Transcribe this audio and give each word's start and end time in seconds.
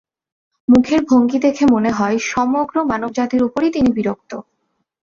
মুখের 0.67 1.01
ভঙ্গি 1.05 1.37
দেখে 1.39 1.63
মনে 1.65 1.91
হয় 1.91 2.17
সমগ্র 2.31 2.75
মানবজাতির 2.91 3.41
উপরই 3.43 3.71
তিনি 3.71 3.89
বিরক্ত। 3.97 4.31